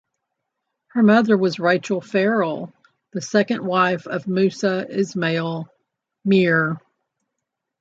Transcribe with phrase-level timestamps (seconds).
[0.93, 2.73] Her mother was Rachel Farrell,
[3.13, 5.71] the second wife of Moosa Ismail
[6.25, 6.79] Meer.